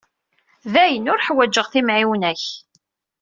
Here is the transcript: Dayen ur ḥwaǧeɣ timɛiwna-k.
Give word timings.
Dayen 0.73 1.09
ur 1.13 1.23
ḥwaǧeɣ 1.27 1.67
timɛiwna-k. 1.69 2.43